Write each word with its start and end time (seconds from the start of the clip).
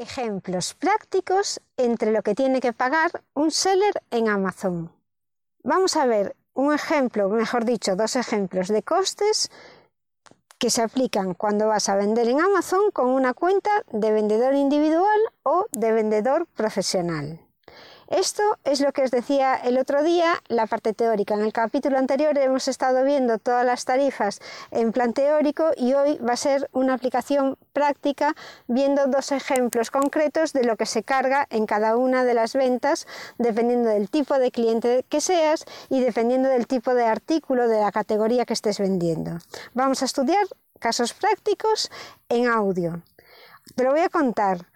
ejemplos 0.00 0.74
prácticos 0.74 1.60
entre 1.76 2.10
lo 2.10 2.22
que 2.22 2.34
tiene 2.34 2.60
que 2.60 2.72
pagar 2.72 3.10
un 3.34 3.50
seller 3.50 4.02
en 4.10 4.28
Amazon. 4.28 4.90
Vamos 5.62 5.96
a 5.96 6.06
ver 6.06 6.36
un 6.54 6.72
ejemplo, 6.72 7.28
mejor 7.28 7.64
dicho, 7.64 7.96
dos 7.96 8.16
ejemplos 8.16 8.68
de 8.68 8.82
costes 8.82 9.50
que 10.58 10.70
se 10.70 10.82
aplican 10.82 11.34
cuando 11.34 11.68
vas 11.68 11.88
a 11.88 11.96
vender 11.96 12.28
en 12.28 12.40
Amazon 12.40 12.90
con 12.92 13.08
una 13.08 13.34
cuenta 13.34 13.70
de 13.92 14.12
vendedor 14.12 14.54
individual 14.54 15.20
o 15.42 15.66
de 15.72 15.92
vendedor 15.92 16.46
profesional. 16.46 17.40
Esto 18.10 18.42
es 18.64 18.80
lo 18.80 18.92
que 18.92 19.04
os 19.04 19.12
decía 19.12 19.54
el 19.54 19.78
otro 19.78 20.02
día, 20.02 20.42
la 20.48 20.66
parte 20.66 20.92
teórica. 20.92 21.34
En 21.34 21.42
el 21.42 21.52
capítulo 21.52 21.96
anterior 21.96 22.36
hemos 22.38 22.66
estado 22.66 23.04
viendo 23.04 23.38
todas 23.38 23.64
las 23.64 23.84
tarifas 23.84 24.40
en 24.72 24.90
plan 24.90 25.12
teórico 25.12 25.70
y 25.76 25.92
hoy 25.92 26.18
va 26.18 26.32
a 26.32 26.36
ser 26.36 26.68
una 26.72 26.94
aplicación 26.94 27.56
práctica 27.72 28.34
viendo 28.66 29.06
dos 29.06 29.30
ejemplos 29.30 29.92
concretos 29.92 30.52
de 30.52 30.64
lo 30.64 30.76
que 30.76 30.86
se 30.86 31.04
carga 31.04 31.46
en 31.50 31.66
cada 31.66 31.96
una 31.96 32.24
de 32.24 32.34
las 32.34 32.54
ventas 32.54 33.06
dependiendo 33.38 33.90
del 33.90 34.10
tipo 34.10 34.40
de 34.40 34.50
cliente 34.50 35.04
que 35.08 35.20
seas 35.20 35.64
y 35.88 36.00
dependiendo 36.00 36.48
del 36.48 36.66
tipo 36.66 36.94
de 36.94 37.04
artículo 37.04 37.68
de 37.68 37.80
la 37.80 37.92
categoría 37.92 38.44
que 38.44 38.54
estés 38.54 38.80
vendiendo. 38.80 39.38
Vamos 39.72 40.02
a 40.02 40.06
estudiar 40.06 40.44
casos 40.80 41.12
prácticos 41.14 41.92
en 42.28 42.48
audio. 42.48 43.02
Te 43.76 43.84
lo 43.84 43.92
voy 43.92 44.00
a 44.00 44.08
contar. 44.08 44.66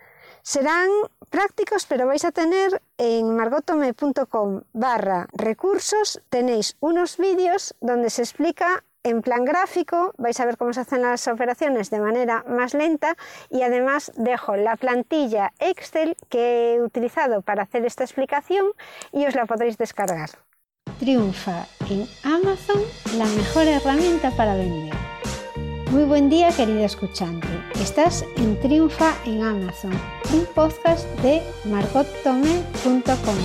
Serán 0.46 0.90
prácticos, 1.30 1.86
pero 1.86 2.06
vais 2.06 2.22
a 2.26 2.30
tener 2.30 2.82
en 2.98 3.34
margotome.com 3.34 4.60
barra 4.74 5.26
recursos, 5.32 6.20
tenéis 6.28 6.76
unos 6.80 7.16
vídeos 7.16 7.74
donde 7.80 8.10
se 8.10 8.20
explica 8.20 8.84
en 9.04 9.22
plan 9.22 9.46
gráfico, 9.46 10.12
vais 10.18 10.38
a 10.40 10.44
ver 10.44 10.58
cómo 10.58 10.74
se 10.74 10.80
hacen 10.80 11.00
las 11.00 11.26
operaciones 11.28 11.88
de 11.88 11.98
manera 11.98 12.44
más 12.46 12.74
lenta 12.74 13.16
y 13.48 13.62
además 13.62 14.12
dejo 14.16 14.54
la 14.56 14.76
plantilla 14.76 15.54
Excel 15.60 16.14
que 16.28 16.74
he 16.74 16.82
utilizado 16.82 17.40
para 17.40 17.62
hacer 17.62 17.86
esta 17.86 18.04
explicación 18.04 18.66
y 19.12 19.24
os 19.24 19.34
la 19.34 19.46
podréis 19.46 19.78
descargar. 19.78 20.28
Triunfa 20.98 21.66
en 21.88 22.06
Amazon 22.22 22.82
la 23.16 23.24
mejor 23.24 23.62
herramienta 23.62 24.30
para 24.32 24.56
vender. 24.56 24.92
Muy 25.90 26.04
buen 26.04 26.28
día 26.28 26.50
querido 26.50 26.84
escuchante. 26.84 27.48
Estás 27.80 28.24
en 28.36 28.58
Triunfa 28.60 29.14
en 29.26 29.42
Amazon, 29.42 29.92
un 30.32 30.46
podcast 30.54 31.06
de 31.20 31.42
margottome.com 31.64 33.36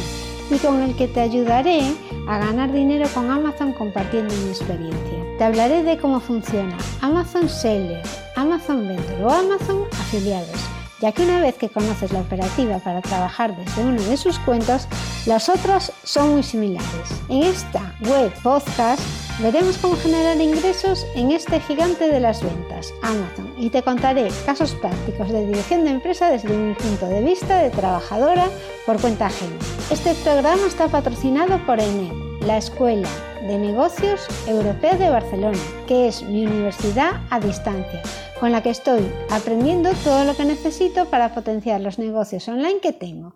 y 0.51 0.57
con 0.59 0.81
el 0.81 0.95
que 0.95 1.07
te 1.07 1.19
ayudaré 1.19 1.81
a 2.27 2.37
ganar 2.37 2.71
dinero 2.71 3.07
con 3.13 3.29
Amazon 3.29 3.73
compartiendo 3.73 4.33
mi 4.35 4.49
experiencia. 4.49 5.25
Te 5.37 5.43
hablaré 5.43 5.83
de 5.83 5.97
cómo 5.97 6.19
funciona 6.19 6.77
Amazon 7.01 7.49
Seller, 7.49 8.03
Amazon 8.35 8.87
Vendor 8.87 9.23
o 9.23 9.31
Amazon 9.31 9.83
Afiliados, 9.99 10.61
ya 11.01 11.11
que 11.11 11.23
una 11.23 11.41
vez 11.41 11.55
que 11.55 11.69
conoces 11.69 12.13
la 12.13 12.21
operativa 12.21 12.79
para 12.79 13.01
trabajar 13.01 13.55
desde 13.57 13.83
uno 13.83 14.01
de 14.01 14.15
sus 14.15 14.37
cuentos, 14.39 14.87
las 15.25 15.49
otras 15.49 15.91
son 16.03 16.33
muy 16.33 16.43
similares. 16.43 17.09
En 17.29 17.43
esta 17.43 17.95
web 18.01 18.31
podcast 18.43 19.01
Veremos 19.41 19.77
cómo 19.77 19.95
generar 19.95 20.41
ingresos 20.41 21.07
en 21.15 21.31
este 21.31 21.61
gigante 21.61 22.09
de 22.09 22.19
las 22.19 22.43
ventas, 22.43 22.93
Amazon, 23.01 23.53
y 23.57 23.69
te 23.69 23.81
contaré 23.81 24.27
casos 24.45 24.75
prácticos 24.75 25.29
de 25.29 25.45
dirección 25.45 25.85
de 25.85 25.91
empresa 25.91 26.29
desde 26.29 26.49
mi 26.49 26.73
punto 26.73 27.07
de 27.07 27.21
vista 27.21 27.59
de 27.59 27.69
trabajadora 27.69 28.49
por 28.85 28.99
cuenta 28.99 29.27
ajena. 29.27 29.55
Este 29.89 30.13
programa 30.15 30.67
está 30.67 30.89
patrocinado 30.89 31.57
por 31.65 31.79
ENEP, 31.79 32.41
la 32.41 32.57
Escuela 32.57 33.07
de 33.47 33.57
Negocios 33.57 34.27
Europea 34.45 34.97
de 34.97 35.09
Barcelona, 35.09 35.57
que 35.87 36.09
es 36.09 36.21
mi 36.21 36.45
universidad 36.45 37.21
a 37.29 37.39
distancia, 37.39 38.01
con 38.41 38.51
la 38.51 38.61
que 38.61 38.71
estoy 38.71 39.09
aprendiendo 39.29 39.91
todo 40.03 40.25
lo 40.25 40.35
que 40.35 40.43
necesito 40.43 41.05
para 41.05 41.33
potenciar 41.33 41.79
los 41.79 41.97
negocios 41.97 42.45
online 42.49 42.81
que 42.81 42.91
tengo. 42.91 43.33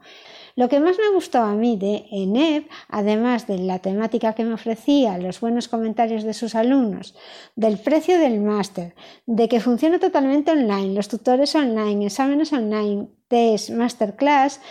Lo 0.55 0.69
que 0.69 0.79
más 0.79 0.97
me 0.99 1.15
gustó 1.15 1.39
a 1.39 1.55
mí 1.55 1.77
de 1.77 2.05
ENEP, 2.11 2.69
además 2.87 3.47
de 3.47 3.57
la 3.57 3.79
temática 3.79 4.33
que 4.33 4.43
me 4.43 4.53
ofrecía, 4.53 5.17
los 5.17 5.39
buenos 5.39 5.67
comentarios 5.67 6.23
de 6.23 6.35
sus 6.35 6.53
alumnos, 6.53 7.15
del 7.55 7.79
precio 7.79 8.19
del 8.19 8.39
máster, 8.39 8.93
de 9.25 9.47
que 9.47 9.59
funciona 9.59 9.97
totalmente 9.97 10.51
online, 10.51 10.93
los 10.93 11.07
tutores 11.07 11.55
online, 11.55 12.05
exámenes 12.05 12.53
online, 12.53 13.07
test, 13.27 13.71
masterclass, 13.71 14.61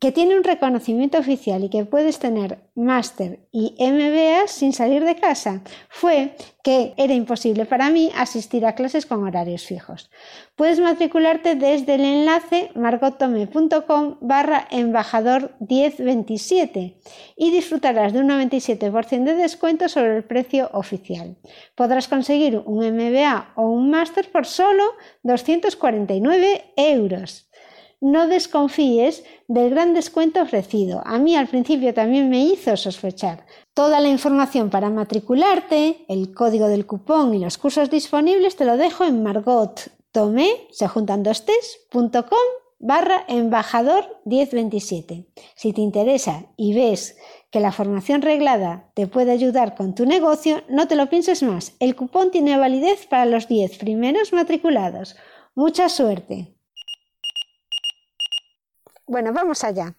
que 0.00 0.12
tiene 0.12 0.34
un 0.34 0.44
reconocimiento 0.44 1.18
oficial 1.18 1.62
y 1.62 1.68
que 1.68 1.84
puedes 1.84 2.18
tener 2.18 2.58
máster 2.74 3.40
y 3.52 3.76
MBA 3.78 4.48
sin 4.48 4.72
salir 4.72 5.04
de 5.04 5.16
casa, 5.16 5.60
fue 5.90 6.36
que 6.64 6.94
era 6.96 7.12
imposible 7.12 7.66
para 7.66 7.90
mí 7.90 8.10
asistir 8.16 8.64
a 8.64 8.74
clases 8.74 9.04
con 9.04 9.22
horarios 9.22 9.64
fijos. 9.64 10.10
Puedes 10.56 10.80
matricularte 10.80 11.54
desde 11.54 11.96
el 11.96 12.04
enlace 12.06 12.70
margotome.com 12.74 14.16
barra 14.22 14.66
embajador 14.70 15.52
1027 15.60 16.96
y 17.36 17.50
disfrutarás 17.50 18.14
de 18.14 18.20
un 18.20 18.28
97% 18.30 19.24
de 19.24 19.34
descuento 19.34 19.86
sobre 19.90 20.16
el 20.16 20.24
precio 20.24 20.70
oficial. 20.72 21.36
Podrás 21.74 22.08
conseguir 22.08 22.62
un 22.64 22.78
MBA 22.78 23.52
o 23.54 23.68
un 23.68 23.90
máster 23.90 24.30
por 24.32 24.46
solo 24.46 24.82
249 25.24 26.72
euros 26.76 27.49
no 28.00 28.26
desconfíes 28.26 29.24
del 29.48 29.70
gran 29.70 29.94
descuento 29.94 30.40
ofrecido. 30.42 31.02
A 31.04 31.18
mí 31.18 31.36
al 31.36 31.48
principio 31.48 31.94
también 31.94 32.28
me 32.30 32.44
hizo 32.44 32.76
sospechar. 32.76 33.46
Toda 33.74 34.00
la 34.00 34.08
información 34.08 34.70
para 34.70 34.90
matricularte, 34.90 36.04
el 36.08 36.32
código 36.34 36.68
del 36.68 36.86
cupón 36.86 37.34
y 37.34 37.38
los 37.38 37.58
cursos 37.58 37.90
disponibles 37.90 38.56
te 38.56 38.64
lo 38.64 38.76
dejo 38.76 39.04
en 39.04 39.22
Margot 39.22 39.90
se 40.72 40.88
juntan 40.88 41.22
dos 41.22 41.44
barra 42.82 43.24
embajador 43.28 44.20
1027. 44.24 45.26
Si 45.54 45.72
te 45.72 45.80
interesa 45.82 46.46
y 46.56 46.74
ves 46.74 47.16
que 47.50 47.60
la 47.60 47.72
formación 47.72 48.22
reglada 48.22 48.90
te 48.94 49.06
puede 49.06 49.30
ayudar 49.30 49.76
con 49.76 49.94
tu 49.94 50.06
negocio, 50.06 50.62
no 50.68 50.88
te 50.88 50.96
lo 50.96 51.08
pienses 51.08 51.42
más. 51.42 51.74
El 51.78 51.94
cupón 51.94 52.30
tiene 52.30 52.56
validez 52.56 53.06
para 53.06 53.26
los 53.26 53.46
10 53.46 53.78
primeros 53.78 54.32
matriculados. 54.32 55.14
Mucha 55.54 55.88
suerte. 55.88 56.56
Bueno, 59.10 59.32
vamos 59.32 59.64
allá. 59.64 59.92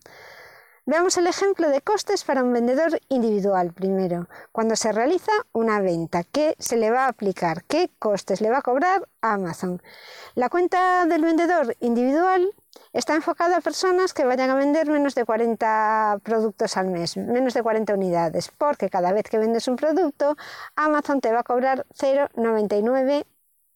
Veamos 0.86 1.18
el 1.18 1.28
ejemplo 1.28 1.70
de 1.70 1.82
costes 1.82 2.24
para 2.24 2.46
un 2.46 2.54
vendedor 2.54 2.98
individual 3.10 3.74
primero. 3.74 4.30
Cuando 4.54 4.78
se 4.78 4.94
realiza 4.94 5.34
una 5.52 5.82
venta, 5.82 6.24
¿qué 6.24 6.56
se 6.60 6.78
le 6.78 6.92
va 6.92 7.04
a 7.04 7.10
aplicar? 7.10 7.66
¿Qué 7.66 7.92
costes 8.00 8.40
le 8.40 8.50
va 8.50 8.60
a 8.60 8.62
cobrar 8.62 9.10
a 9.20 9.34
Amazon? 9.34 9.82
La 10.36 10.48
cuenta 10.48 11.06
del 11.08 11.24
vendedor 11.24 11.76
individual 11.82 12.56
está 12.94 13.14
enfocada 13.14 13.58
a 13.58 13.60
personas 13.60 14.14
que 14.14 14.24
vayan 14.24 14.50
a 14.50 14.56
vender 14.56 14.90
menos 14.90 15.14
de 15.14 15.26
40 15.26 16.20
productos 16.24 16.78
al 16.78 16.88
mes, 16.88 17.18
menos 17.18 17.54
de 17.54 17.64
40 17.64 17.94
unidades, 17.94 18.50
porque 18.58 18.90
cada 18.90 19.12
vez 19.12 19.26
que 19.30 19.40
vendes 19.40 19.68
un 19.68 19.76
producto, 19.76 20.38
Amazon 20.78 21.20
te 21.20 21.34
va 21.34 21.42
a 21.42 21.44
cobrar 21.44 21.86
0,99 22.00 23.26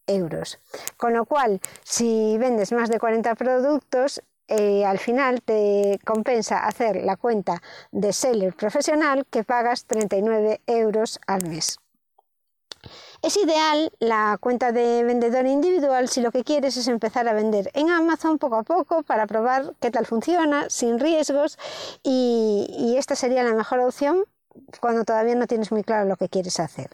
euros. 0.08 0.60
Con 0.96 1.14
lo 1.14 1.26
cual, 1.26 1.60
si 1.84 2.38
vendes 2.38 2.72
más 2.72 2.88
de 2.88 3.00
40 3.00 3.36
productos, 3.36 4.22
eh, 4.48 4.86
al 4.86 5.00
final 5.00 5.42
te 5.42 6.00
compensa 6.06 6.66
hacer 6.66 6.98
la 6.98 7.18
cuenta 7.18 7.62
de 7.92 8.14
seller 8.14 8.54
profesional 8.56 9.26
que 9.30 9.44
pagas 9.44 9.86
39 9.86 10.62
euros 10.68 11.20
al 11.28 11.48
mes. 11.48 11.80
Es 13.22 13.38
ideal 13.38 13.92
la 14.00 14.38
cuenta 14.40 14.72
de 14.72 15.04
vendedor 15.04 15.48
individual 15.48 16.08
si 16.08 16.22
lo 16.22 16.32
que 16.32 16.44
quieres 16.44 16.78
es 16.78 16.88
empezar 16.88 17.28
a 17.28 17.34
vender 17.34 17.72
en 17.74 17.90
Amazon 17.90 18.38
poco 18.38 18.58
a 18.58 18.64
poco 18.64 19.02
para 19.02 19.26
probar 19.26 19.74
qué 19.80 19.90
tal 19.90 20.06
funciona, 20.06 20.70
sin 20.70 21.00
riesgos 21.00 21.58
y, 22.04 22.68
y 22.70 22.98
esta 22.98 23.16
sería 23.16 23.44
la 23.44 23.54
mejor 23.54 23.80
opción 23.80 24.26
cuando 24.80 25.04
todavía 25.04 25.36
no 25.36 25.48
tienes 25.48 25.72
muy 25.72 25.84
claro 25.84 26.08
lo 26.08 26.18
que 26.18 26.30
quieres 26.30 26.60
hacer. 26.60 26.92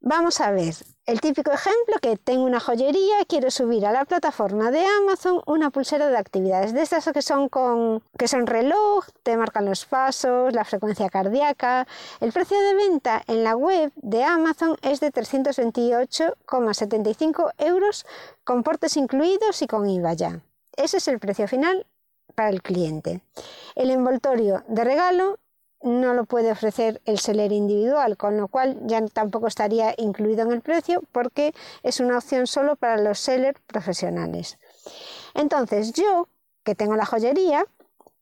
Vamos 0.00 0.40
a 0.40 0.52
ver, 0.52 0.74
el 1.06 1.20
típico 1.20 1.50
ejemplo 1.50 1.96
que 2.02 2.16
tengo 2.16 2.44
una 2.44 2.60
joyería, 2.60 3.24
quiero 3.26 3.50
subir 3.50 3.84
a 3.86 3.92
la 3.92 4.04
plataforma 4.04 4.70
de 4.70 4.84
Amazon 4.84 5.40
una 5.46 5.70
pulsera 5.70 6.08
de 6.08 6.16
actividades, 6.16 6.72
de 6.74 6.82
estas 6.82 7.10
que 7.12 7.22
son 7.22 7.48
con 7.48 8.02
que 8.18 8.28
son 8.28 8.46
reloj, 8.46 9.06
te 9.22 9.36
marcan 9.36 9.64
los 9.64 9.86
pasos, 9.86 10.52
la 10.52 10.64
frecuencia 10.64 11.08
cardíaca. 11.08 11.88
El 12.20 12.32
precio 12.32 12.60
de 12.60 12.74
venta 12.74 13.22
en 13.26 13.42
la 13.42 13.56
web 13.56 13.90
de 13.96 14.22
Amazon 14.22 14.76
es 14.82 15.00
de 15.00 15.12
328,75 15.12 17.52
euros 17.58 18.06
con 18.44 18.62
portes 18.62 18.96
incluidos 18.96 19.62
y 19.62 19.66
con 19.66 19.88
IVA 19.88 20.12
ya. 20.12 20.40
Ese 20.76 20.98
es 20.98 21.08
el 21.08 21.18
precio 21.18 21.48
final 21.48 21.86
para 22.34 22.50
el 22.50 22.62
cliente. 22.62 23.22
El 23.74 23.90
envoltorio 23.90 24.62
de 24.68 24.84
regalo 24.84 25.38
no 25.82 26.14
lo 26.14 26.24
puede 26.24 26.50
ofrecer 26.50 27.00
el 27.04 27.18
seller 27.18 27.52
individual, 27.52 28.16
con 28.16 28.36
lo 28.36 28.48
cual 28.48 28.78
ya 28.86 29.04
tampoco 29.06 29.46
estaría 29.46 29.94
incluido 29.98 30.42
en 30.42 30.52
el 30.52 30.60
precio 30.60 31.02
porque 31.12 31.54
es 31.82 32.00
una 32.00 32.18
opción 32.18 32.46
solo 32.46 32.76
para 32.76 32.96
los 32.96 33.18
sellers 33.18 33.60
profesionales. 33.66 34.58
Entonces 35.34 35.92
yo, 35.92 36.28
que 36.64 36.74
tengo 36.74 36.96
la 36.96 37.06
joyería, 37.06 37.66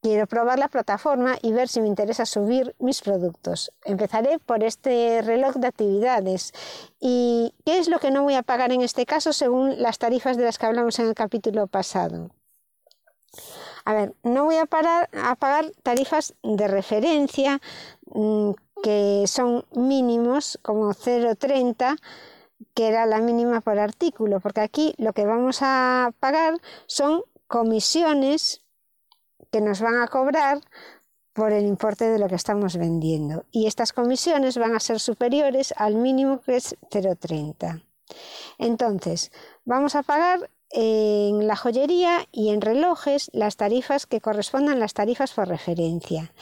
quiero 0.05 0.27
probar 0.27 0.59
la 0.59 0.69
plataforma 0.69 1.39
y 1.41 1.53
ver 1.53 1.67
si 1.67 1.81
me 1.81 1.89
interesa 1.89 2.27
subir 2.27 2.75
mis 2.79 3.01
productos. 3.01 3.73
Empezaré 3.85 4.39
por 4.39 4.63
este 4.63 5.23
reloj 5.23 5.55
de 5.55 5.69
actividades. 5.69 6.53
¿Y 7.01 7.55
qué 7.65 7.79
es 7.79 7.89
lo 7.89 7.99
que 7.99 8.11
no 8.11 8.23
voy 8.23 8.35
a 8.35 8.43
pagar 8.43 8.71
en 8.73 8.83
este 8.83 9.07
caso 9.07 9.33
según 9.33 9.81
las 9.81 9.99
tarifas 9.99 10.37
de 10.37 10.45
las 10.45 10.59
que 10.59 10.67
hablamos 10.67 10.99
en 10.99 11.07
el 11.07 11.15
capítulo 11.15 11.69
pasado? 11.69 12.31
A 13.85 13.93
ver, 13.93 14.15
no 14.23 14.45
voy 14.45 14.57
a, 14.57 14.67
pagar 14.67 15.73
tarifas 15.83 16.35
de 16.43 16.69
referencia 16.69 17.61
mm, 18.07 18.51
que 18.83 19.25
son 19.27 19.65
mínimos 19.73 20.59
como 20.63 20.93
0,30 20.95 21.99
que 22.75 22.89
era 22.89 23.07
la 23.07 23.19
mínima 23.19 23.61
por 23.61 23.79
artículo, 23.79 24.41
porque 24.41 24.61
aquí 24.61 24.95
lo 24.99 25.13
que 25.13 25.27
vamos 25.27 25.59
a 25.61 26.13
pagar 26.19 26.55
son 26.87 27.23
comisiones 27.47 28.63
que 29.51 29.61
nos 29.61 29.81
van 29.81 30.01
a 30.01 30.09
cobrar 30.09 30.61
por 31.33 31.53
el 31.53 31.67
importe 31.67 32.09
de 32.09 32.19
lo 32.19 32.29
que 32.29 32.35
estamos 32.37 32.77
vendiendo. 32.77 33.45
Y 33.51 33.67
estas 33.67 33.93
comisiones 33.93 34.57
van 34.57 34.75
a 34.75 34.81
ser 34.81 35.01
superiores 35.01 35.75
al 35.77 35.97
mínimo 35.97 36.41
que 36.41 36.57
es 36.57 36.77
0,30. 36.91 37.85
Entonces, 38.59 39.31
vamos 39.65 39.95
a 39.95 40.03
pagar 40.03 40.51
en 40.77 41.47
la 41.47 41.55
joyería 41.55 42.27
y 42.33 42.51
en 42.51 42.61
relojes 42.61 43.31
las 43.33 43.57
tarifas 43.57 44.07
que 44.07 44.21
correspondan 44.21 44.81
las 44.81 44.93
tarifas 44.93 45.33
por 45.33 45.47
referencia. 45.47 46.33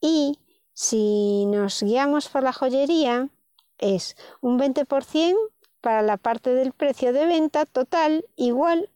Y 0.00 0.38
si 0.72 1.46
nos 1.46 1.80
guiamos 1.82 2.28
por 2.28 2.42
la 2.42 2.52
joyería, 2.52 3.28
es 3.78 4.16
un 4.40 4.58
20% 4.58 5.36
para 5.80 6.02
la 6.02 6.16
parte 6.16 6.52
del 6.52 6.72
precio 6.72 7.12
de 7.12 7.26
venta 7.26 7.64
total 7.64 8.24
igual 8.34 8.90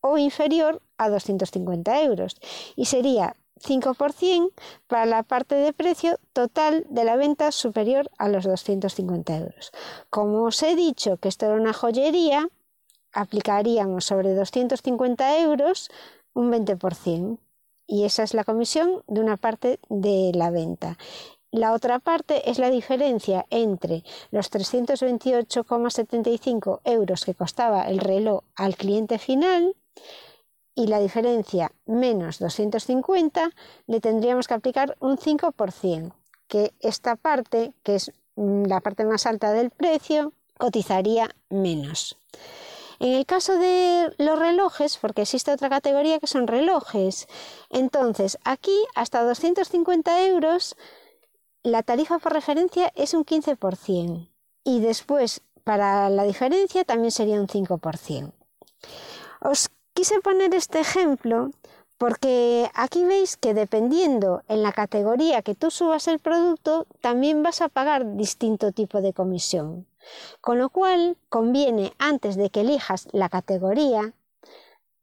o 0.00 0.16
inferior 0.16 0.80
a 0.96 1.10
250 1.10 2.02
euros 2.02 2.36
y 2.74 2.86
sería 2.86 3.36
5% 3.60 4.52
para 4.86 5.04
la 5.04 5.22
parte 5.24 5.56
de 5.56 5.74
precio 5.74 6.18
total 6.32 6.86
de 6.88 7.04
la 7.04 7.16
venta 7.16 7.52
superior 7.52 8.10
a 8.16 8.28
los 8.28 8.44
250 8.44 9.36
euros. 9.36 9.72
Como 10.08 10.44
os 10.44 10.62
he 10.62 10.74
dicho 10.74 11.18
que 11.18 11.28
esto 11.28 11.46
era 11.46 11.54
una 11.54 11.72
joyería, 11.72 12.48
aplicaríamos 13.16 14.04
sobre 14.04 14.34
250 14.34 15.40
euros 15.40 15.90
un 16.34 16.52
20% 16.52 17.38
y 17.86 18.04
esa 18.04 18.22
es 18.22 18.34
la 18.34 18.44
comisión 18.44 19.02
de 19.06 19.20
una 19.20 19.36
parte 19.36 19.80
de 19.88 20.32
la 20.34 20.50
venta. 20.50 20.98
La 21.50 21.72
otra 21.72 22.00
parte 22.00 22.50
es 22.50 22.58
la 22.58 22.70
diferencia 22.70 23.46
entre 23.50 24.02
los 24.30 24.50
328,75 24.52 26.80
euros 26.84 27.24
que 27.24 27.34
costaba 27.34 27.84
el 27.84 27.98
reloj 27.98 28.42
al 28.54 28.76
cliente 28.76 29.18
final 29.18 29.74
y 30.74 30.88
la 30.88 31.00
diferencia 31.00 31.72
menos 31.86 32.38
250 32.38 33.50
le 33.86 34.00
tendríamos 34.00 34.46
que 34.46 34.52
aplicar 34.54 34.94
un 35.00 35.16
5%, 35.16 36.12
que 36.48 36.74
esta 36.80 37.16
parte, 37.16 37.72
que 37.82 37.94
es 37.94 38.12
mm, 38.34 38.66
la 38.66 38.80
parte 38.80 39.06
más 39.06 39.24
alta 39.24 39.52
del 39.52 39.70
precio, 39.70 40.34
cotizaría 40.58 41.34
menos. 41.48 42.18
En 42.98 43.14
el 43.14 43.26
caso 43.26 43.58
de 43.58 44.14
los 44.18 44.38
relojes, 44.38 44.98
porque 44.98 45.22
existe 45.22 45.52
otra 45.52 45.68
categoría 45.68 46.18
que 46.18 46.26
son 46.26 46.46
relojes, 46.46 47.26
entonces 47.70 48.38
aquí 48.44 48.76
hasta 48.94 49.22
250 49.22 50.26
euros 50.26 50.76
la 51.62 51.82
tarifa 51.82 52.18
por 52.18 52.32
referencia 52.32 52.92
es 52.94 53.12
un 53.12 53.24
15% 53.24 54.28
y 54.64 54.80
después 54.80 55.42
para 55.64 56.08
la 56.10 56.22
diferencia 56.22 56.84
también 56.84 57.10
sería 57.10 57.40
un 57.40 57.48
5%. 57.48 58.32
Os 59.40 59.68
quise 59.92 60.20
poner 60.20 60.54
este 60.54 60.78
ejemplo 60.78 61.50
porque 61.98 62.70
aquí 62.74 63.04
veis 63.04 63.36
que 63.36 63.54
dependiendo 63.54 64.42
en 64.48 64.62
la 64.62 64.72
categoría 64.72 65.42
que 65.42 65.54
tú 65.54 65.70
subas 65.70 66.08
el 66.08 66.18
producto, 66.18 66.86
también 67.00 67.42
vas 67.42 67.60
a 67.62 67.68
pagar 67.68 68.16
distinto 68.16 68.72
tipo 68.72 69.00
de 69.00 69.12
comisión. 69.12 69.86
Con 70.40 70.58
lo 70.58 70.70
cual, 70.70 71.16
conviene 71.28 71.92
antes 71.98 72.36
de 72.36 72.50
que 72.50 72.60
elijas 72.60 73.08
la 73.12 73.28
categoría, 73.28 74.12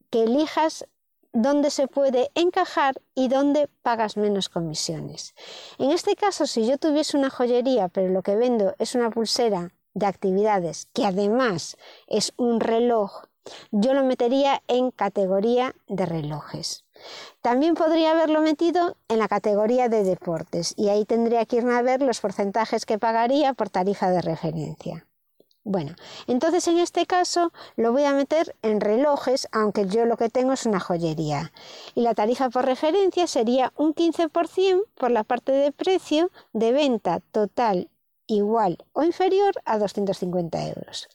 que 0.10 0.24
elijas 0.24 0.86
dónde 1.34 1.72
se 1.72 1.88
puede 1.88 2.32
encajar 2.36 3.02
y 3.16 3.28
dónde 3.28 3.68
pagas 3.82 4.18
menos 4.18 4.50
comisiones. 4.50 5.34
En 5.80 5.92
este 5.92 6.16
caso, 6.16 6.46
si 6.46 6.68
yo 6.68 6.78
tuviese 6.78 7.18
una 7.18 7.30
joyería, 7.30 7.90
pero 7.90 8.10
lo 8.10 8.22
que 8.22 8.36
vendo 8.36 8.76
es 8.78 8.96
una 8.96 9.10
pulsera 9.10 9.72
de 9.96 10.06
actividades, 10.06 10.88
que 10.94 11.06
además 11.06 11.78
es 12.08 12.34
un 12.38 12.60
reloj, 12.60 13.26
yo 13.72 13.94
lo 13.94 14.04
metería 14.04 14.62
en 14.68 14.92
categoría 14.92 15.76
de 15.88 16.06
relojes. 16.06 16.86
También 17.42 17.76
podría 17.76 18.12
haberlo 18.12 18.42
metido 18.42 18.96
en 19.08 19.20
la 19.20 19.28
categoría 19.28 19.90
de 19.90 20.04
deportes 20.04 20.74
y 20.78 20.90
ahí 20.90 21.06
tendría 21.06 21.46
que 21.46 21.58
irme 21.58 21.76
a 21.76 21.82
ver 21.82 22.02
los 22.02 22.22
porcentajes 22.22 22.86
que 22.86 23.00
pagaría 23.00 23.54
por 23.54 23.70
tarifa 23.70 24.10
de 24.10 24.22
referencia. 24.22 25.06
Bueno, 25.66 25.96
entonces 26.28 26.68
en 26.68 26.78
este 26.78 27.06
caso 27.06 27.54
lo 27.78 27.94
voy 27.94 28.04
a 28.04 28.14
meter 28.14 28.54
en 28.64 28.82
relojes, 28.82 29.48
aunque 29.54 29.88
yo 29.88 30.06
lo 30.06 30.18
que 30.18 30.28
tengo 30.28 30.52
es 30.52 30.66
una 30.66 30.82
joyería. 30.82 31.54
Y 31.96 32.02
la 32.02 32.14
tarifa 32.14 32.50
por 32.50 32.66
referencia 32.66 33.28
sería 33.28 33.72
un 33.78 33.94
15% 33.94 34.84
por 34.96 35.12
la 35.12 35.24
parte 35.24 35.54
de 35.54 35.72
precio 35.72 36.32
de 36.52 36.74
venta 36.74 37.22
total 37.32 37.90
igual 38.28 38.78
o 38.94 39.04
inferior 39.04 39.54
a 39.66 39.78
250 39.78 40.68
euros. 40.70 41.10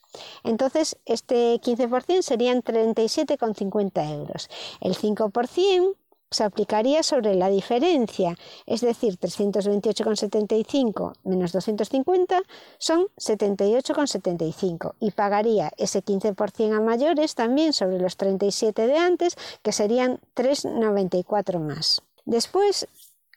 Entonces, 0.44 0.96
este 1.06 1.60
15% 1.60 2.22
serían 2.22 2.62
37,50 2.62 4.12
euros. 4.12 4.48
El 4.80 4.96
5% 4.96 5.96
se 6.30 6.44
aplicaría 6.44 7.02
sobre 7.02 7.34
la 7.34 7.48
diferencia, 7.48 8.36
es 8.66 8.82
decir, 8.82 9.18
328,75 9.18 11.14
menos 11.24 11.52
250 11.52 12.42
son 12.78 13.08
78,75 13.16 14.94
y 15.00 15.12
pagaría 15.12 15.72
ese 15.78 16.04
15% 16.04 16.76
a 16.76 16.80
mayores 16.80 17.34
también 17.34 17.72
sobre 17.72 17.98
los 17.98 18.18
37 18.18 18.86
de 18.86 18.98
antes, 18.98 19.36
que 19.62 19.72
serían 19.72 20.20
3,94 20.34 21.60
más. 21.60 22.02
Después 22.26 22.86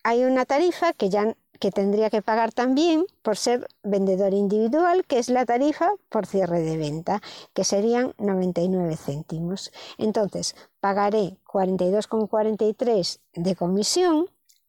hay 0.04 0.26
una 0.26 0.46
tarifa 0.46 0.92
que 0.94 1.10
ya 1.10 1.36
que 1.62 1.72
tendría 1.72 2.10
que 2.10 2.24
pagar 2.24 2.52
también 2.52 3.06
por 3.22 3.38
ser 3.38 3.68
vendedor 3.84 4.34
individual, 4.34 5.06
que 5.06 5.20
es 5.20 5.30
la 5.30 5.46
tarifa 5.46 5.92
por 6.10 6.26
cierre 6.26 6.60
de 6.60 6.76
venta, 6.76 7.22
que 7.54 7.64
serían 7.64 8.16
99 8.18 8.98
céntimos. 8.98 9.72
Entonces, 10.00 10.56
pagaré 10.80 11.38
42,43 11.46 13.20
de 13.36 13.56
comisión 13.56 14.26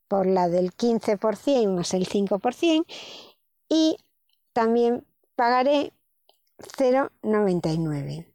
por 0.07 0.27
la 0.27 0.51
del 0.51 0.77
15% 0.77 1.67
más 1.75 1.95
el 1.95 2.07
5% 2.07 2.85
y 3.71 3.97
también 4.53 5.07
pagaré 5.35 5.95
0,99. 6.59 8.27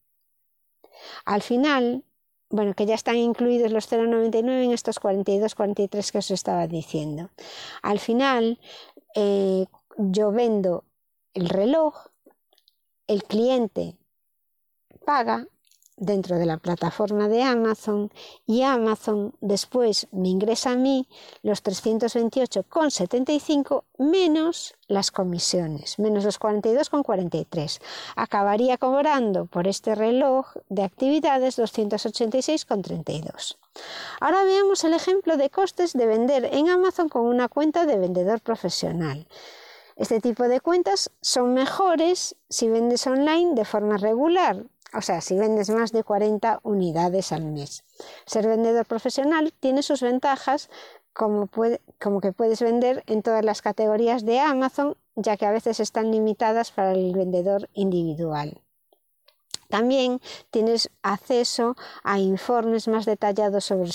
Al 1.25 1.43
final, 1.43 2.03
bueno, 2.49 2.73
que 2.73 2.85
ya 2.85 2.95
están 2.95 3.17
incluidos 3.17 3.71
los 3.71 3.91
0,99 3.91 4.63
en 4.63 4.71
estos 4.71 4.99
42, 4.99 5.55
43 5.55 6.11
que 6.11 6.17
os 6.17 6.31
estaba 6.31 6.67
diciendo. 6.67 7.29
Al 7.81 7.99
final, 7.99 8.59
eh, 9.15 9.65
yo 9.97 10.31
vendo 10.31 10.85
el 11.33 11.49
reloj, 11.49 12.07
el 13.07 13.23
cliente 13.23 13.97
paga 15.05 15.47
dentro 15.97 16.37
de 16.37 16.45
la 16.45 16.55
plataforma 16.57 17.27
de 17.27 17.43
Amazon 17.43 18.09
y 18.45 18.61
Amazon 18.61 19.33
después 19.41 20.07
me 20.11 20.29
ingresa 20.29 20.71
a 20.71 20.75
mí 20.75 21.09
los 21.41 21.61
328,75 21.63 23.83
menos 23.97 24.75
las 24.87 25.11
comisiones, 25.11 25.99
menos 25.99 26.23
los 26.23 26.39
42,43. 26.39 27.81
Acabaría 28.15 28.77
cobrando 28.77 29.47
por 29.47 29.67
este 29.67 29.95
reloj 29.95 30.53
de 30.69 30.83
actividades 30.83 31.59
286,32. 31.59 33.57
Ahora 34.21 34.43
veamos 34.43 34.83
el 34.83 34.93
ejemplo 34.93 35.35
de 35.37 35.49
costes 35.49 35.93
de 35.93 36.05
vender 36.05 36.45
en 36.45 36.69
Amazon 36.69 37.09
con 37.09 37.23
una 37.23 37.49
cuenta 37.49 37.85
de 37.85 37.97
vendedor 37.97 38.41
profesional. 38.41 39.27
Este 39.97 40.19
tipo 40.19 40.47
de 40.47 40.61
cuentas 40.61 41.09
son 41.21 41.55
mejores 41.55 42.35
si 42.49 42.69
vendes 42.69 43.07
online 43.07 43.55
de 43.55 43.65
forma 43.65 43.97
regular, 43.97 44.63
o 44.93 45.01
sea, 45.01 45.21
si 45.21 45.37
vendes 45.37 45.69
más 45.69 45.91
de 45.91 46.03
40 46.03 46.61
unidades 46.63 47.31
al 47.31 47.45
mes. 47.45 47.83
Ser 48.25 48.47
vendedor 48.47 48.85
profesional 48.85 49.53
tiene 49.59 49.83
sus 49.83 50.01
ventajas 50.01 50.69
como, 51.13 51.49
como 51.99 52.21
que 52.21 52.31
puedes 52.31 52.61
vender 52.61 53.03
en 53.07 53.21
todas 53.21 53.43
las 53.43 53.61
categorías 53.61 54.25
de 54.25 54.39
Amazon, 54.39 54.95
ya 55.15 55.35
que 55.35 55.45
a 55.45 55.51
veces 55.51 55.79
están 55.79 56.11
limitadas 56.11 56.71
para 56.71 56.91
el 56.91 57.13
vendedor 57.13 57.69
individual. 57.73 58.61
También 59.67 60.21
tienes 60.51 60.89
acceso 61.01 61.75
a 62.03 62.19
informes 62.19 62.87
más 62.87 63.05
detallados 63.05 63.65
sobre 63.65 63.89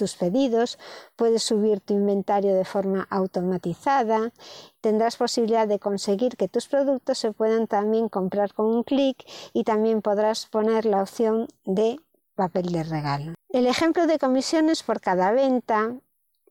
tus 0.00 0.16
pedidos, 0.16 0.78
puedes 1.14 1.42
subir 1.42 1.80
tu 1.80 1.92
inventario 1.92 2.54
de 2.54 2.64
forma 2.64 3.06
automatizada, 3.10 4.32
tendrás 4.80 5.18
posibilidad 5.18 5.68
de 5.68 5.78
conseguir 5.78 6.38
que 6.38 6.48
tus 6.48 6.68
productos 6.68 7.18
se 7.18 7.32
puedan 7.32 7.66
también 7.66 8.08
comprar 8.08 8.54
con 8.54 8.64
un 8.64 8.82
clic 8.82 9.22
y 9.52 9.64
también 9.64 10.00
podrás 10.00 10.46
poner 10.46 10.86
la 10.86 11.02
opción 11.02 11.48
de 11.66 12.00
papel 12.34 12.72
de 12.72 12.82
regalo. 12.82 13.34
El 13.50 13.66
ejemplo 13.66 14.06
de 14.06 14.18
comisiones 14.18 14.82
por 14.82 15.02
cada 15.02 15.32
venta, 15.32 15.92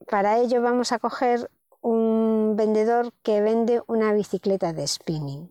para 0.08 0.38
ello 0.38 0.62
vamos 0.62 0.92
a 0.92 1.00
coger 1.00 1.50
un 1.82 2.54
vendedor 2.56 3.14
que 3.24 3.42
vende 3.42 3.82
una 3.88 4.14
bicicleta 4.14 4.74
de 4.74 4.86
spinning. 4.86 5.50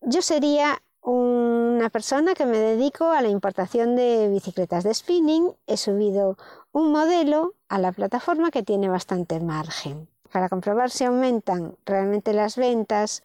Yo 0.00 0.20
sería 0.20 0.82
un 1.00 1.43
una 1.74 1.90
persona 1.90 2.34
que 2.34 2.46
me 2.46 2.58
dedico 2.58 3.10
a 3.10 3.20
la 3.20 3.28
importación 3.28 3.96
de 3.96 4.28
bicicletas 4.28 4.84
de 4.84 4.94
spinning. 4.94 5.52
He 5.66 5.76
subido 5.76 6.36
un 6.72 6.92
modelo 6.92 7.54
a 7.68 7.78
la 7.78 7.90
plataforma 7.90 8.50
que 8.50 8.62
tiene 8.62 8.88
bastante 8.88 9.40
margen. 9.40 10.08
Para 10.30 10.48
comprobar 10.48 10.90
si 10.90 11.04
aumentan 11.04 11.76
realmente 11.84 12.32
las 12.32 12.56
ventas, 12.56 13.24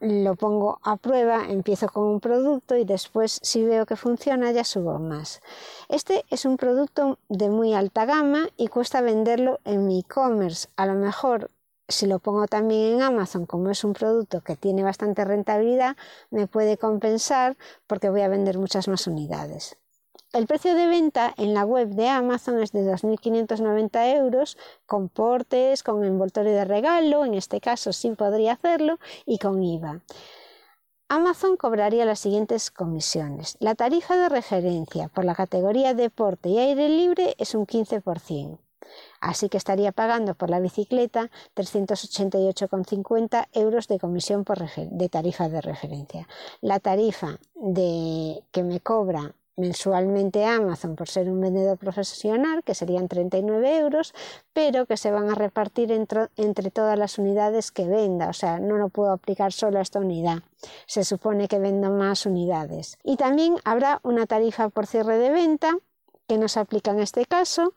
lo 0.00 0.34
pongo 0.34 0.78
a 0.82 0.96
prueba, 0.96 1.44
empiezo 1.48 1.88
con 1.88 2.04
un 2.04 2.20
producto 2.20 2.76
y 2.76 2.84
después 2.84 3.38
si 3.42 3.64
veo 3.64 3.86
que 3.86 3.96
funciona 3.96 4.50
ya 4.50 4.64
subo 4.64 4.98
más. 4.98 5.40
Este 5.88 6.24
es 6.28 6.44
un 6.44 6.56
producto 6.56 7.18
de 7.28 7.48
muy 7.48 7.72
alta 7.72 8.04
gama 8.04 8.48
y 8.56 8.68
cuesta 8.68 9.00
venderlo 9.00 9.60
en 9.64 9.86
mi 9.86 10.00
e-commerce. 10.00 10.68
A 10.76 10.86
lo 10.86 10.94
mejor 10.94 11.50
si 11.88 12.06
lo 12.06 12.18
pongo 12.18 12.46
también 12.46 12.94
en 12.94 13.02
Amazon, 13.02 13.46
como 13.46 13.70
es 13.70 13.84
un 13.84 13.92
producto 13.92 14.40
que 14.40 14.56
tiene 14.56 14.82
bastante 14.82 15.24
rentabilidad, 15.24 15.96
me 16.30 16.46
puede 16.46 16.78
compensar 16.78 17.56
porque 17.86 18.10
voy 18.10 18.22
a 18.22 18.28
vender 18.28 18.58
muchas 18.58 18.88
más 18.88 19.06
unidades. 19.06 19.76
El 20.32 20.46
precio 20.46 20.74
de 20.74 20.86
venta 20.86 21.32
en 21.38 21.54
la 21.54 21.64
web 21.64 21.88
de 21.88 22.08
Amazon 22.08 22.60
es 22.60 22.72
de 22.72 22.80
2.590 22.80 24.16
euros, 24.16 24.58
con 24.84 25.08
portes, 25.08 25.82
con 25.82 26.04
envoltorio 26.04 26.52
de 26.52 26.64
regalo, 26.64 27.24
en 27.24 27.34
este 27.34 27.60
caso 27.60 27.92
sí 27.92 28.10
podría 28.10 28.52
hacerlo, 28.52 28.98
y 29.24 29.38
con 29.38 29.62
IVA. 29.62 30.02
Amazon 31.08 31.56
cobraría 31.56 32.04
las 32.04 32.18
siguientes 32.18 32.72
comisiones. 32.72 33.56
La 33.60 33.76
tarifa 33.76 34.16
de 34.16 34.28
referencia 34.28 35.08
por 35.08 35.24
la 35.24 35.36
categoría 35.36 35.94
deporte 35.94 36.48
y 36.48 36.58
aire 36.58 36.88
libre 36.88 37.36
es 37.38 37.54
un 37.54 37.64
15%. 37.64 38.58
Así 39.20 39.48
que 39.48 39.56
estaría 39.56 39.92
pagando 39.92 40.34
por 40.34 40.50
la 40.50 40.60
bicicleta 40.60 41.30
388,50 41.54 43.48
euros 43.52 43.88
de 43.88 43.98
comisión 43.98 44.44
por 44.44 44.58
de 44.58 45.08
tarifa 45.08 45.48
de 45.48 45.60
referencia. 45.60 46.28
La 46.60 46.80
tarifa 46.80 47.38
de, 47.54 48.42
que 48.52 48.62
me 48.62 48.80
cobra 48.80 49.34
mensualmente 49.56 50.44
Amazon 50.44 50.96
por 50.96 51.08
ser 51.08 51.30
un 51.30 51.40
vendedor 51.40 51.78
profesional, 51.78 52.62
que 52.62 52.74
serían 52.74 53.08
39 53.08 53.78
euros, 53.78 54.14
pero 54.52 54.86
que 54.86 54.96
se 54.96 55.10
van 55.10 55.30
a 55.30 55.34
repartir 55.34 55.92
entre, 55.92 56.28
entre, 56.36 56.70
todas 56.70 56.98
las 56.98 57.18
unidades 57.18 57.72
que 57.72 57.86
venda. 57.86 58.28
O 58.28 58.32
sea, 58.32 58.60
no 58.60 58.76
lo 58.76 58.90
puedo 58.90 59.12
aplicar 59.12 59.52
solo 59.52 59.78
a 59.78 59.82
esta 59.82 59.98
unidad. 59.98 60.42
Se 60.86 61.04
supone 61.04 61.48
que 61.48 61.58
vendo 61.58 61.90
más 61.90 62.26
unidades. 62.26 62.98
Y 63.02 63.16
también 63.16 63.56
habrá 63.64 64.00
una 64.02 64.26
tarifa 64.26 64.68
por 64.68 64.86
cierre 64.86 65.18
de 65.18 65.30
venta 65.30 65.78
que 66.26 66.38
no 66.38 66.48
se 66.48 66.60
aplica 66.60 66.90
en 66.90 67.00
este 67.00 67.24
caso, 67.24 67.74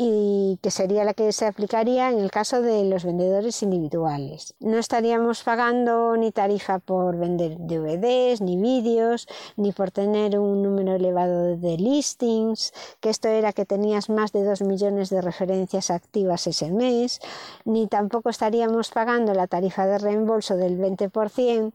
y 0.00 0.60
que 0.62 0.70
sería 0.70 1.02
la 1.02 1.12
que 1.12 1.32
se 1.32 1.44
aplicaría 1.44 2.08
en 2.08 2.20
el 2.20 2.30
caso 2.30 2.62
de 2.62 2.84
los 2.84 3.04
vendedores 3.04 3.64
individuales. 3.64 4.54
No 4.60 4.78
estaríamos 4.78 5.42
pagando 5.42 6.16
ni 6.16 6.30
tarifa 6.30 6.78
por 6.78 7.16
vender 7.16 7.56
DVDs, 7.58 8.40
ni 8.40 8.56
vídeos, 8.56 9.26
ni 9.56 9.72
por 9.72 9.90
tener 9.90 10.38
un 10.38 10.62
número 10.62 10.94
elevado 10.94 11.56
de 11.56 11.76
listings, 11.76 12.72
que 13.00 13.10
esto 13.10 13.26
era 13.26 13.52
que 13.52 13.66
tenías 13.66 14.08
más 14.08 14.30
de 14.30 14.44
2 14.44 14.62
millones 14.62 15.10
de 15.10 15.20
referencias 15.20 15.90
activas 15.90 16.46
ese 16.46 16.70
mes, 16.70 17.18
ni 17.64 17.88
tampoco 17.88 18.30
estaríamos 18.30 18.90
pagando 18.90 19.34
la 19.34 19.48
tarifa 19.48 19.84
de 19.86 19.98
reembolso 19.98 20.56
del 20.56 20.78
20%, 20.78 21.72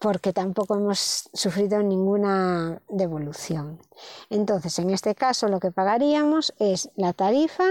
porque 0.00 0.32
tampoco 0.32 0.74
hemos 0.74 1.28
sufrido 1.32 1.82
ninguna 1.82 2.82
devolución. 2.88 3.80
Entonces, 4.30 4.78
en 4.78 4.90
este 4.90 5.14
caso 5.14 5.48
lo 5.48 5.60
que 5.60 5.70
pagaríamos 5.70 6.54
es 6.58 6.90
la 6.96 7.12
tarifa 7.12 7.64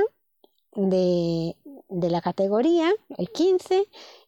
de, 0.75 1.55
la 1.89 2.22
categoría, 2.22 2.91
el 3.17 3.29
15, 3.29 3.86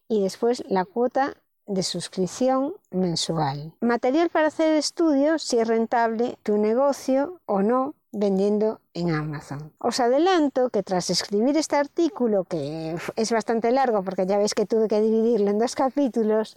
y 0.08 0.22
después 0.22 0.64
la 0.68 0.84
cuota 0.84 1.36
de 1.66 1.82
suscripción 1.82 2.74
mensual. 2.90 3.74
Material 3.80 4.30
para 4.30 4.48
hacer 4.48 4.76
estudios 4.76 5.42
si 5.42 5.58
es 5.58 5.68
rentable 5.68 6.38
tu 6.42 6.56
negocio 6.56 7.40
o 7.44 7.60
no 7.60 7.94
vendiendo 8.10 8.80
en 8.94 9.10
Amazon. 9.10 9.72
Os 9.78 10.00
adelanto 10.00 10.70
que 10.70 10.82
tras 10.82 11.10
escribir 11.10 11.58
este 11.58 11.76
artículo, 11.76 12.44
que 12.44 12.96
es 13.16 13.32
bastante 13.32 13.70
largo 13.70 14.02
porque 14.02 14.24
ya 14.24 14.38
veis 14.38 14.54
que 14.54 14.64
tuve 14.64 14.88
que 14.88 15.02
dividirlo 15.02 15.50
en 15.50 15.58
dos 15.58 15.74
capítulos, 15.74 16.56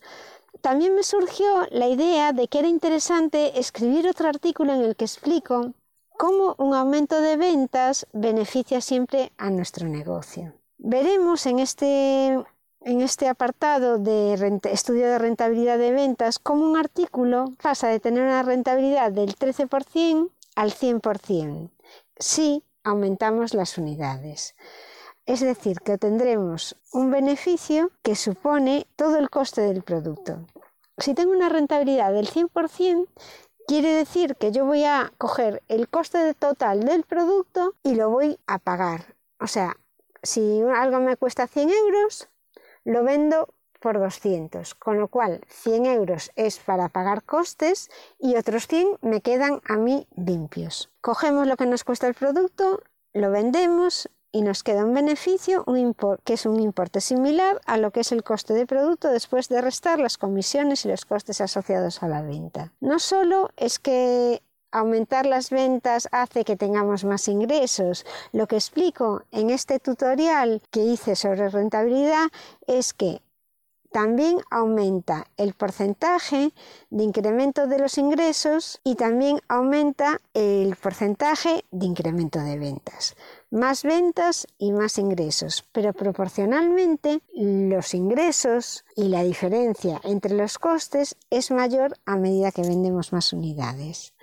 también 0.62 0.96
me 0.96 1.04
surgió 1.04 1.46
la 1.72 1.88
idea 1.88 2.34
de 2.34 2.48
que 2.48 2.60
era 2.60 2.68
interesante 2.68 3.60
escribir 3.60 4.08
otro 4.08 4.30
artículo 4.30 4.74
en 4.74 4.82
el 4.82 4.96
que 4.96 5.06
explico 5.06 5.74
cómo 6.18 6.56
un 6.58 6.74
aumento 6.74 7.20
de 7.20 7.36
ventas 7.36 8.08
beneficia 8.14 8.80
siempre 8.80 9.32
a 9.38 9.50
nuestro 9.50 9.88
negocio. 9.88 10.54
Veremos 10.78 11.46
en 11.46 11.60
este, 11.60 12.28
en 12.82 13.02
este 13.02 13.28
apartado 13.28 13.98
de 13.98 14.60
estudio 14.72 15.08
de 15.08 15.18
rentabilidad 15.18 15.78
de 15.78 15.92
ventas 15.92 16.40
cómo 16.40 16.66
un 16.66 16.78
artículo 16.78 17.54
pasa 17.62 17.88
de 17.88 18.00
tener 18.00 18.24
una 18.24 18.44
rentabilidad 18.44 19.12
del 19.12 19.36
13% 19.36 20.30
al 20.56 20.72
100% 20.72 21.70
si 22.20 22.64
aumentamos 22.84 23.54
las 23.54 23.78
unidades. 23.78 24.56
Es 25.26 25.40
decir, 25.40 25.80
que 25.82 25.98
tendremos 25.98 26.76
un 26.92 27.12
beneficio 27.12 27.92
que 28.02 28.16
supone 28.16 28.88
todo 28.96 29.18
el 29.18 29.30
coste 29.30 29.62
del 29.62 29.84
producto. 29.84 30.48
Si 31.02 31.16
tengo 31.16 31.32
una 31.32 31.50
rentabilidad 31.50 32.14
del 32.14 32.30
100%, 32.30 33.08
quiere 33.68 33.90
decir 33.90 34.36
que 34.36 34.52
yo 34.52 34.66
voy 34.66 34.84
a 34.84 35.12
coger 35.18 35.64
el 35.68 35.90
coste 35.90 36.34
total 36.36 36.84
del 36.84 37.04
producto 37.04 37.74
y 37.82 37.96
lo 37.96 38.12
voy 38.12 38.40
a 38.46 38.60
pagar. 38.60 39.16
O 39.40 39.48
sea, 39.48 39.78
si 40.22 40.62
algo 40.62 41.00
me 41.00 41.18
cuesta 41.18 41.48
100 41.48 41.72
euros, 41.72 42.30
lo 42.84 43.04
vendo 43.04 43.52
por 43.80 44.00
200, 44.00 44.76
con 44.76 45.00
lo 45.00 45.08
cual 45.08 45.42
100 45.48 45.88
euros 45.88 46.32
es 46.36 46.60
para 46.60 46.90
pagar 46.90 47.24
costes 47.24 47.90
y 48.20 48.36
otros 48.36 48.68
100 48.68 49.00
me 49.02 49.22
quedan 49.22 49.60
a 49.68 49.78
mí 49.78 50.08
limpios. 50.16 50.92
Cogemos 51.02 51.48
lo 51.48 51.58
que 51.58 51.66
nos 51.66 51.84
cuesta 51.84 52.08
el 52.08 52.14
producto, 52.14 52.84
lo 53.14 53.32
vendemos 53.32 54.08
y 54.32 54.42
nos 54.42 54.64
queda 54.64 54.86
un 54.86 54.94
beneficio 54.94 55.66
que 56.24 56.34
es 56.34 56.46
un 56.46 56.60
importe 56.60 57.02
similar 57.02 57.62
a 57.66 57.78
lo 57.78 57.92
que 57.92 58.02
es 58.02 58.12
el 58.12 58.24
coste 58.24 58.54
de 58.54 58.66
producto 58.66 59.10
después 59.10 59.50
de 59.50 59.62
restar 59.62 60.00
las 60.00 60.18
comisiones 60.18 60.86
y 60.86 60.90
los 60.90 61.06
costes 61.06 61.42
asociados 61.42 62.02
a 62.04 62.08
la 62.08 62.22
venta. 62.22 62.72
No 62.80 63.00
solo 63.00 63.50
es 63.58 63.80
que 63.80 64.42
aumentar 64.72 65.26
las 65.26 65.50
ventas 65.50 66.08
hace 66.12 66.46
que 66.46 66.56
tengamos 66.56 67.04
más 67.04 67.28
ingresos. 67.28 68.06
Lo 68.32 68.48
que 68.48 68.56
explico 68.56 69.24
en 69.32 69.50
este 69.50 69.80
tutorial 69.80 70.62
que 70.72 70.84
hice 70.84 71.16
sobre 71.16 71.50
rentabilidad 71.50 72.28
es 72.68 72.94
que 72.94 73.22
también 73.92 74.40
aumenta 74.50 75.28
el 75.38 75.54
porcentaje 75.54 76.52
de 76.90 77.04
incremento 77.04 77.68
de 77.68 77.80
los 77.80 77.98
ingresos 77.98 78.80
y 78.84 78.96
también 78.96 79.40
aumenta 79.48 80.20
el 80.34 80.76
porcentaje 80.76 81.66
de 81.72 81.86
incremento 81.86 82.40
de 82.40 82.58
ventas 82.58 83.16
más 83.52 83.84
ventas 83.84 84.48
y 84.58 84.72
más 84.72 84.98
ingresos, 84.98 85.66
pero 85.74 85.92
proporcionalmente 85.92 87.22
los 87.36 87.94
ingresos 87.94 88.86
y 88.96 89.10
la 89.10 89.24
diferencia 89.24 90.00
entre 90.06 90.36
los 90.36 90.58
costes 90.58 91.18
es 91.30 91.52
mayor 91.52 91.98
a 92.06 92.16
medida 92.16 92.52
que 92.52 92.62
vendemos 92.62 93.12
más 93.12 93.34
unidades. 93.34 94.14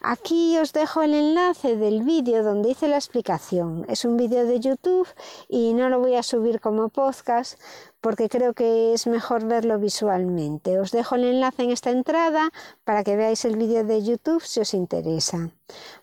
Aquí 0.00 0.56
os 0.58 0.72
dejo 0.72 1.02
el 1.02 1.12
enlace 1.12 1.76
del 1.76 2.04
vídeo 2.04 2.44
donde 2.44 2.70
hice 2.70 2.86
la 2.86 2.96
explicación. 2.96 3.84
Es 3.88 4.04
un 4.04 4.16
vídeo 4.16 4.46
de 4.46 4.60
YouTube 4.60 5.08
y 5.48 5.72
no 5.72 5.88
lo 5.88 5.98
voy 5.98 6.14
a 6.14 6.22
subir 6.22 6.60
como 6.60 6.88
podcast 6.88 7.58
porque 8.00 8.28
creo 8.28 8.54
que 8.54 8.94
es 8.94 9.06
mejor 9.06 9.44
verlo 9.46 9.78
visualmente. 9.78 10.78
Os 10.78 10.92
dejo 10.92 11.16
el 11.16 11.24
enlace 11.24 11.64
en 11.64 11.70
esta 11.70 11.90
entrada 11.90 12.50
para 12.84 13.02
que 13.02 13.16
veáis 13.16 13.44
el 13.44 13.56
vídeo 13.56 13.84
de 13.84 14.02
YouTube 14.02 14.42
si 14.42 14.60
os 14.60 14.74
interesa. 14.74 15.50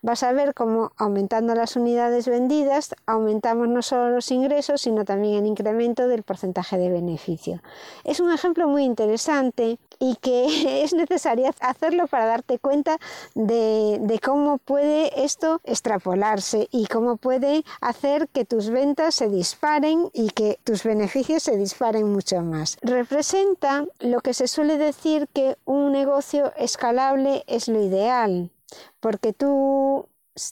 Vas 0.02 0.22
a 0.22 0.32
ver 0.32 0.54
cómo 0.54 0.92
aumentando 0.98 1.56
las 1.56 1.76
unidades 1.76 2.28
vendidas 2.28 2.94
aumentamos 3.08 3.68
no 3.68 3.82
solo 3.82 4.12
los 4.12 4.30
ingresos, 4.30 4.82
sino 4.82 5.06
también 5.06 5.36
el 5.36 5.48
incremento 5.48 6.08
del 6.08 6.22
porcentaje 6.22 6.78
de 6.78 6.90
beneficio. 6.90 7.62
Es 8.04 8.20
un 8.20 8.32
ejemplo 8.32 8.68
muy 8.68 8.84
interesante 8.84 9.80
y 9.98 10.18
que 10.18 10.84
es 10.84 10.94
necesario 10.94 11.50
hacerlo 11.62 12.08
para 12.08 12.26
darte 12.26 12.60
cuenta 12.60 12.98
de, 13.34 13.98
de, 14.02 14.20
cómo 14.20 14.60
puede 14.60 15.24
esto 15.24 15.62
extrapolarse 15.64 16.68
y 16.72 16.86
cómo 16.86 17.18
puede 17.18 17.64
hacer 17.82 18.28
que 18.28 18.46
tus 18.46 18.70
ventas 18.70 19.16
se 19.16 19.30
disparen 19.30 20.10
y 20.14 20.30
que 20.30 20.60
tus 20.64 20.84
beneficios 20.84 21.42
se 21.42 21.58
disparen 21.58 21.85
mucho 22.04 22.42
más. 22.42 22.78
Representa 22.82 23.86
lo 24.00 24.22
que 24.22 24.34
se 24.34 24.48
suele 24.48 24.78
decir 24.78 25.28
que 25.34 25.58
un 25.66 25.92
negocio 25.92 26.54
escalable 26.58 27.44
es 27.48 27.68
lo 27.68 27.82
ideal 27.82 28.52
porque 29.00 29.34
tú 29.34 30.08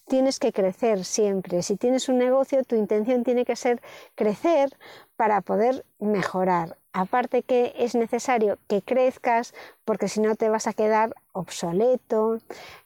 tienes 0.05 0.39
que 0.39 0.53
crecer 0.53 1.03
siempre. 1.03 1.61
Si 1.61 1.75
tienes 1.75 2.07
un 2.07 2.17
negocio, 2.17 2.63
tu 2.63 2.75
intención 2.75 3.23
tiene 3.23 3.43
que 3.43 3.55
ser 3.55 3.81
crecer 4.15 4.69
para 5.17 5.41
poder 5.41 5.85
mejorar. 5.99 6.77
Aparte 6.93 7.41
que 7.41 7.73
es 7.77 7.95
necesario 7.95 8.59
que 8.67 8.81
crezcas 8.81 9.53
porque 9.83 10.07
si 10.07 10.21
no 10.21 10.35
te 10.35 10.47
vas 10.47 10.67
a 10.67 10.73
quedar 10.73 11.15
obsoleto, 11.31 12.37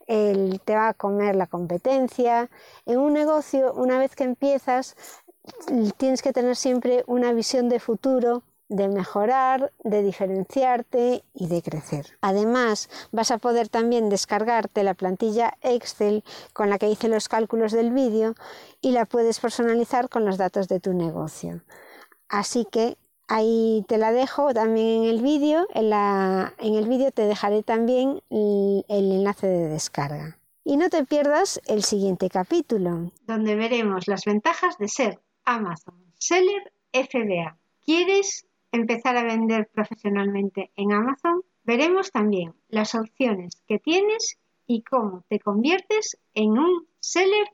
te 0.08 0.76
va 0.76 0.88
a 0.88 0.94
comer 0.94 1.36
la 1.36 1.46
competencia. 1.46 2.50
En 2.86 3.00
un 3.00 3.14
negocio, 3.14 3.74
una 3.74 4.00
vez 4.00 4.16
que 4.16 4.24
empiezas, 4.24 4.96
tienes 5.98 6.22
que 6.22 6.34
tener 6.34 6.56
siempre 6.56 7.04
una 7.08 7.34
visión 7.34 7.70
de 7.70 7.80
futuro 7.80 8.44
de 8.70 8.90
mejorar, 8.90 9.72
de 9.84 10.04
diferenciarte 10.04 11.24
y 11.34 11.48
de 11.48 11.62
crecer. 11.62 12.18
Además, 12.22 12.90
vas 13.12 13.32
a 13.32 13.38
poder 13.38 13.70
también 13.70 14.10
descargarte 14.10 14.84
la 14.84 14.94
plantilla 14.94 15.58
Excel 15.62 16.24
con 16.54 16.70
la 16.70 16.78
que 16.78 16.90
hice 16.90 17.08
los 17.08 17.30
cálculos 17.30 17.72
del 17.72 17.92
vídeo 17.92 18.36
y 18.82 18.92
la 18.92 19.06
puedes 19.06 19.40
personalizar 19.40 20.10
con 20.10 20.26
los 20.26 20.38
datos 20.38 20.68
de 20.68 20.80
tu 20.80 20.94
negocio. 20.94 21.62
Así 22.28 22.66
que 22.66 22.98
ahí 23.28 23.86
te 23.88 23.98
la 23.98 24.12
dejo 24.12 24.54
también 24.54 25.04
en 25.04 25.10
el 25.10 25.22
vídeo. 25.22 25.66
En, 25.74 26.76
el 26.76 26.88
vídeo 26.88 27.12
te 27.12 27.24
dejaré 27.24 27.64
también 27.64 28.22
el 28.30 28.84
enlace 28.90 29.48
de 29.48 29.70
descarga. 29.70 30.38
Y 30.66 30.76
no 30.76 30.90
te 30.90 31.06
pierdas 31.06 31.62
el 31.68 31.84
siguiente 31.84 32.30
capítulo, 32.30 33.14
donde 33.26 33.56
veremos 33.56 34.10
las 34.10 34.26
ventajas 34.26 34.78
de 34.78 34.90
ser 34.90 35.22
Amazon 35.48 35.96
Seller 36.20 36.74
FBA. 36.92 37.58
¿Quieres 37.86 38.46
empezar 38.74 39.16
a 39.16 39.24
vender 39.24 39.70
profesionalmente 39.74 40.72
en 40.76 40.92
Amazon? 40.92 41.42
Veremos 41.64 42.12
también 42.12 42.54
las 42.68 42.96
opciones 42.96 43.64
que 43.66 43.80
tienes 43.80 44.38
y 44.68 44.84
cómo 44.84 45.24
te 45.30 45.40
conviertes 45.40 46.18
en 46.34 46.58
un 46.58 46.86
seller 47.00 47.48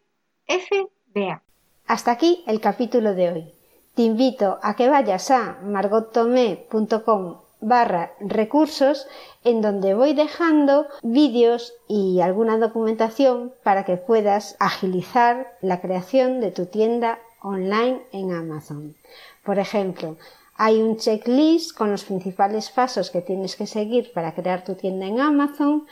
FBA. 0.48 1.44
Hasta 1.86 2.12
aquí 2.12 2.44
el 2.48 2.60
capítulo 2.60 3.14
de 3.14 3.32
hoy. 3.32 3.54
Te 3.94 4.02
invito 4.02 4.58
a 4.64 4.76
que 4.76 4.90
vayas 4.90 5.30
a 5.30 5.60
margottomé.com 5.62 7.44
barra 7.62 8.12
recursos 8.20 9.08
en 9.44 9.62
donde 9.62 9.94
voy 9.94 10.14
dejando 10.14 10.88
vídeos 11.02 11.74
y 11.88 12.20
alguna 12.22 12.58
documentación 12.58 13.54
para 13.64 13.86
que 13.86 13.98
puedas 13.98 14.58
agilizar 14.60 15.54
la 15.62 15.80
creación 15.80 16.42
de 16.42 16.52
tu 16.52 16.66
tienda 16.66 17.20
online 17.44 18.02
en 18.12 18.32
Amazon. 18.32 18.96
Por 19.44 19.60
ejemplo, 19.60 20.18
hay 20.56 20.82
un 20.82 20.98
checklist 20.98 21.78
con 21.78 21.92
los 21.92 22.06
principales 22.06 22.70
pasos 22.70 23.12
que 23.12 23.22
tienes 23.22 23.56
que 23.56 23.68
seguir 23.68 24.12
para 24.14 24.34
crear 24.34 24.64
tu 24.64 24.76
tienda 24.76 25.06
en 25.06 25.20
Amazon. 25.20 25.86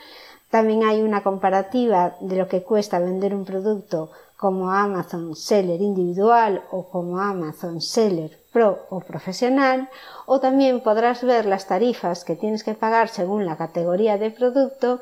También 0.50 0.84
hay 0.84 1.02
una 1.02 1.22
comparativa 1.22 2.16
de 2.20 2.36
lo 2.36 2.48
que 2.48 2.62
cuesta 2.62 2.98
vender 2.98 3.34
un 3.34 3.44
producto 3.44 4.10
como 4.36 4.72
Amazon 4.72 5.36
Seller 5.36 5.80
individual 5.80 6.64
o 6.70 6.88
como 6.88 7.20
Amazon 7.20 7.80
Seller 7.80 8.38
Pro 8.52 8.86
o 8.90 9.00
profesional. 9.00 9.88
O 10.26 10.40
también 10.40 10.80
podrás 10.80 11.22
ver 11.22 11.46
las 11.46 11.66
tarifas 11.66 12.24
que 12.24 12.36
tienes 12.36 12.64
que 12.64 12.74
pagar 12.74 13.08
según 13.08 13.46
la 13.46 13.56
categoría 13.56 14.18
de 14.18 14.30
producto 14.30 15.00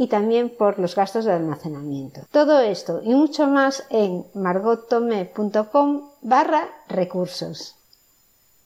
y 0.00 0.06
también 0.06 0.48
por 0.48 0.78
los 0.78 0.96
gastos 0.96 1.26
de 1.26 1.32
almacenamiento. 1.32 2.22
Todo 2.32 2.58
esto 2.60 3.02
y 3.04 3.14
mucho 3.14 3.46
más 3.46 3.84
en 3.90 4.24
margottome.com 4.32 6.08
barra 6.22 6.70
recursos. 6.88 7.76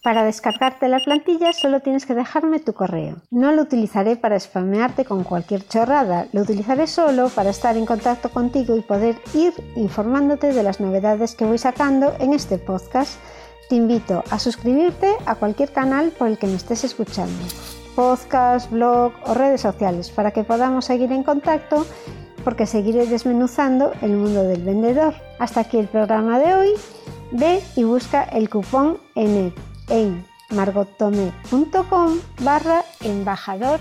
Para 0.01 0.23
descargarte 0.23 0.87
la 0.89 1.01
plantilla 1.01 1.53
solo 1.53 1.81
tienes 1.81 2.07
que 2.07 2.15
dejarme 2.15 2.61
tu 2.61 2.73
correo. 2.73 3.17
No 3.33 3.51
lo 3.51 3.63
utilizaré 3.63 4.15
para 4.15 4.39
spamearte 4.39 5.05
con 5.05 5.25
cualquier 5.25 5.67
chorrada, 5.67 6.29
lo 6.33 6.43
utilizaré 6.43 6.87
solo 6.87 7.29
para 7.31 7.51
estar 7.51 7.77
en 7.77 7.87
contacto 7.87 8.31
contigo 8.31 8.77
y 8.77 8.83
poder 8.83 9.17
ir 9.35 9.55
informándote 9.75 10.53
de 10.53 10.63
las 10.63 10.79
novedades 10.79 11.35
que 11.35 11.47
voy 11.47 11.59
sacando 11.59 12.13
en 12.21 12.33
este 12.33 12.59
podcast. 12.59 13.19
Te 13.69 13.75
invito 13.75 14.23
a 14.31 14.39
suscribirte 14.39 15.11
a 15.27 15.35
cualquier 15.35 15.73
canal 15.73 16.13
por 16.13 16.29
el 16.29 16.39
que 16.39 16.47
me 16.47 16.55
estés 16.55 16.85
escuchando 16.85 17.43
podcast, 17.95 18.71
blog 18.71 19.13
o 19.27 19.35
redes 19.35 19.61
sociales 19.61 20.11
para 20.11 20.31
que 20.31 20.45
podamos 20.45 20.85
seguir 20.85 21.13
en 21.13 21.23
contacto 21.23 21.87
porque 22.45 22.67
seguiré 22.67 23.07
desmenuzando 23.07 23.93
el 24.03 24.13
mundo 24.13 24.45
del 24.45 24.63
vendedor. 24.63 25.15
Hasta 25.39 25.61
aquí 25.61 25.79
el 25.79 25.89
programa 25.89 26.39
de 26.39 26.55
hoy. 26.55 26.69
Ve 27.33 27.63
y 27.75 27.85
busca 27.85 28.23
el 28.23 28.49
cupón 28.49 28.99
en, 29.15 29.53
en 29.89 30.25
margotome.com 30.51 32.19
barra 32.41 32.85
embajador 33.01 33.81